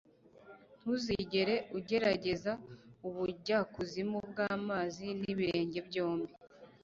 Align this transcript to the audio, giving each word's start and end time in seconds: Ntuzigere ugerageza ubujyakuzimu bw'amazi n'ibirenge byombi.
Ntuzigere 0.79 1.55
ugerageza 1.77 2.51
ubujyakuzimu 3.07 4.17
bw'amazi 4.29 5.05
n'ibirenge 5.19 5.79
byombi. 5.87 6.31